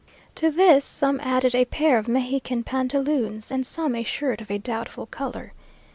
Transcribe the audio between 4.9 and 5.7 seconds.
colour.